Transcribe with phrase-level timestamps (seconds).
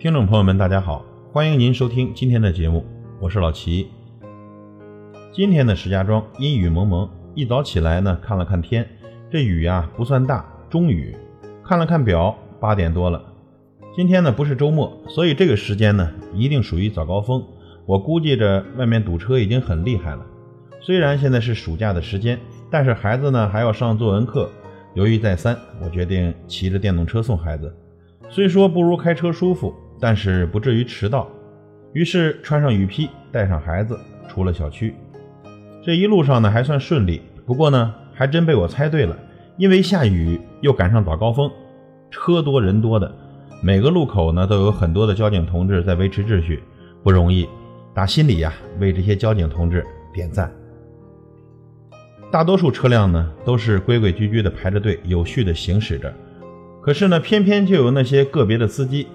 [0.00, 2.86] 听众朋友们，大家好，欢迎您收听今天的节目，
[3.20, 3.86] 我是老齐。
[5.30, 8.88] 今天的石家庄阴雨蒙蒙，一早起来呢，看了看天，
[9.30, 11.14] 这雨呀不算大，中雨。
[11.62, 13.22] 看了看表，八点多了。
[13.94, 17.44] 今天呢不是周末，所以这个时间呢一定属于早高峰。
[17.84, 20.24] 我估计着外面堵车已经很厉害了。
[20.80, 22.40] 虽然现在是暑假的时间，
[22.70, 24.50] 但是孩子呢还要上作文课。
[24.94, 25.54] 犹豫再三，
[25.84, 27.76] 我决定骑着电动车送孩子。
[28.30, 31.28] 虽说不如开车舒服，但是不至于迟到。
[31.92, 34.94] 于是穿上雨披，带上孩子出了小区。
[35.84, 39.16] 这一路上呢还算顺利，不过呢还真被我猜对了，
[39.56, 41.50] 因为下雨又赶上早高峰，
[42.10, 43.12] 车多人多的，
[43.62, 46.62] 每个路口呢都有很多的交警同志在维持秩序，
[47.02, 47.48] 不容易。
[47.92, 50.50] 打心里呀为这些交警同志点赞。
[52.30, 56.14] 大多数车辆呢都是规规矩矩的排着队，有序的行驶着。
[56.80, 59.08] 可是呢，偏偏就有那些个别的司机，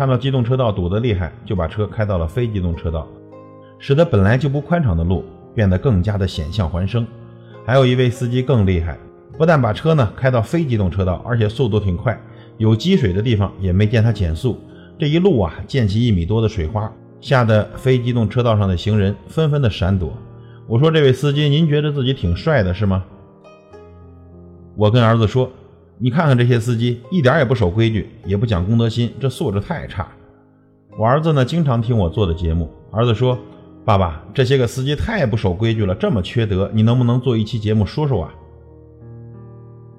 [0.00, 3.06] 看到机动车道堵得厉害，就把车开到了非机动车道，
[3.78, 5.22] 使得本来就不宽敞的路
[5.54, 7.06] 变得更加的险象环生。
[7.66, 8.96] 还有一位司机更厉害，
[9.36, 12.18] 不但把车呢开到非机动车道，而且速度挺快，
[12.56, 14.58] 有积水的地方也没见他减速。
[14.98, 20.14] 这一路啊，溅起一米多的水花，吓得非机动车道上的行人纷纷的闪躲。
[20.66, 23.04] 我说：“这位司机，您觉得自己挺帅的是吗？”
[24.78, 25.52] 我跟儿子说
[26.02, 30.08] ：“你看看这些司机，一点也不守规矩，也不讲公德心，这素质太差。”
[30.98, 32.70] 我儿子呢，经常听我做的节目。
[32.90, 33.38] 儿子说
[33.84, 38.34] ：“爸爸，这些个司机太不守规矩了，这么缺德，你能不能做一期节目说说啊？”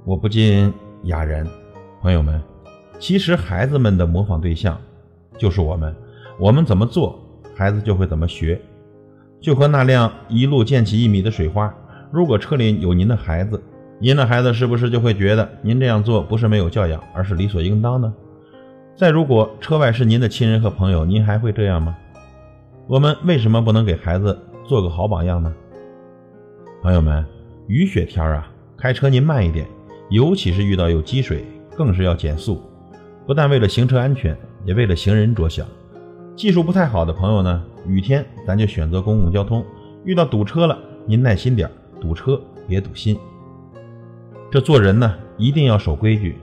[0.03, 1.47] 我不禁哑然。
[2.01, 2.41] 朋友们，
[2.97, 4.75] 其实孩子们的模仿对象
[5.37, 5.95] 就是我们，
[6.39, 7.19] 我们怎么做，
[7.55, 8.59] 孩子就会怎么学。
[9.39, 11.71] 就和那辆一路溅起一米的水花，
[12.11, 13.61] 如果车里有您的孩子，
[14.03, 18.11] 您的孩子是不是就会觉得您这样做不是没有教养，而是理所应当呢？
[18.95, 21.95] 再如果车外是您的亲人和朋友，您还会这样吗？
[22.87, 25.53] 我们为什么不能给孩子做个好榜样呢？
[26.81, 27.23] 朋友们，
[27.67, 29.67] 雨雪天啊，开车您慢一点，
[30.09, 31.45] 尤其是遇到有积水，
[31.77, 32.59] 更是要减速，
[33.27, 35.63] 不但为了行车安全，也为了行人着想。
[36.35, 37.63] 技术不太好的朋友呢？
[37.85, 39.63] 雨天咱就选择公共交通，
[40.03, 40.75] 遇到堵车了，
[41.05, 41.69] 您耐心点
[42.01, 43.15] 堵车别堵心。
[44.51, 46.35] 这做人呢，一定要守规矩。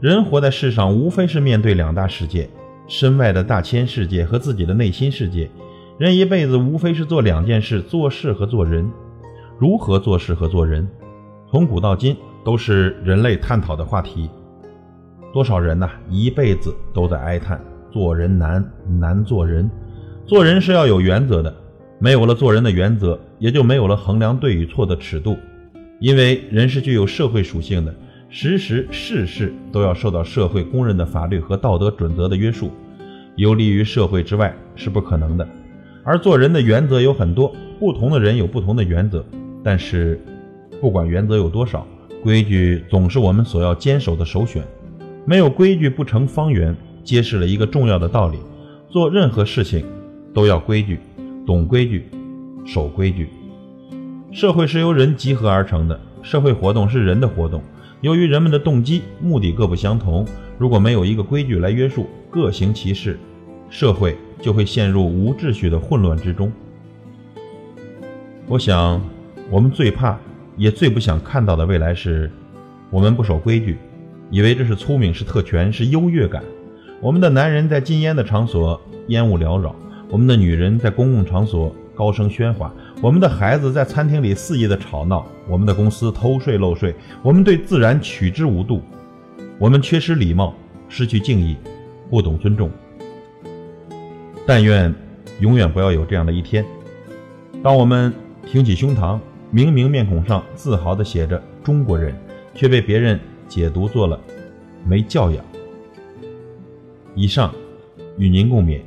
[0.00, 2.50] 人活在世上，无非是面对两大世界：
[2.88, 5.48] 身外的大千世界和自己的内心世界。
[5.98, 8.90] 人一辈子无非是做两件事：做事和做人。
[9.56, 10.88] 如何做事和做人，
[11.48, 14.28] 从古到今都是人类探讨的话题。
[15.32, 17.60] 多少人呐，一辈子都在哀叹
[17.92, 18.68] 做人难，
[18.98, 19.70] 难做人。
[20.26, 21.54] 做人是要有原则的，
[22.00, 25.36] 没有了做人的原则，也就没有了衡量对与错的尺度。
[25.98, 27.94] 因为人是具有社会属性的，
[28.28, 32.70] 时时事事都要受到社会公认的法律和道德准则的约束，
[33.36, 35.48] 游离于社会之外是不可能的。
[36.04, 39.24] 而做人的原则有很多，不同的人有不同的原则，
[39.62, 40.20] 但是
[40.80, 41.86] 不管原则有多少，
[42.22, 44.62] 规矩总是我们所要坚守的首选。
[45.24, 48.38] 没有规矩不成方圆，揭示了一个重要的道理：
[48.88, 49.84] 做任何事情。
[50.34, 51.00] 都要规矩，
[51.44, 52.04] 懂规矩，
[52.64, 53.28] 守规矩。
[54.30, 57.62] 社会是由人集合而成的，社会活动是人的活动。
[58.02, 60.26] 由于人们的动机、目的各不相同，
[60.58, 63.18] 如果没有一个规矩来约束，各行其事，
[63.70, 66.52] 社会就会陷入无秩序的混乱之中。
[68.46, 69.00] 我想，
[69.50, 70.18] 我们最怕
[70.58, 72.30] 也最不想看到的未来是，
[72.90, 73.78] 我们不守规矩，
[74.30, 76.42] 以为这是聪明、是特权、是优越感。
[77.00, 79.74] 我们的男人在禁烟的场所烟雾缭绕。
[80.10, 82.72] 我们的女人在公共场所高声喧哗，
[83.02, 86.94] 我们的孩子在餐厅里肆意的吵闹，我们的公司偷税漏税，
[87.24, 88.80] 我们对自然取之无度，
[89.58, 90.54] 我们缺失礼貌，
[90.88, 91.56] 失去敬意，
[92.08, 92.70] 不懂尊重。
[94.46, 94.94] 但愿
[95.40, 96.64] 永远不要有这样的一天，
[97.64, 98.14] 当我们
[98.46, 99.18] 挺起胸膛，
[99.50, 102.14] 明明面孔上自豪的写着“中国人”，
[102.54, 104.20] 却被别人解读做了
[104.86, 105.44] 没教养。
[107.16, 107.52] 以上
[108.18, 108.82] 与您共勉。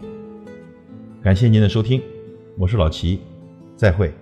[1.21, 2.01] 感谢您的收听，
[2.57, 3.21] 我是老齐，
[3.75, 4.13] 再会。